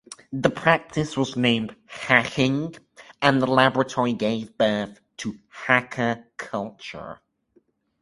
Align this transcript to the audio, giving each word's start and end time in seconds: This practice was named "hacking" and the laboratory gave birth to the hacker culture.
This 0.33 0.51
practice 0.55 1.15
was 1.15 1.37
named 1.37 1.75
"hacking" 1.85 2.75
and 3.21 3.39
the 3.39 3.45
laboratory 3.45 4.13
gave 4.13 4.57
birth 4.57 4.99
to 5.17 5.33
the 5.33 5.39
hacker 5.51 6.25
culture. 6.37 7.19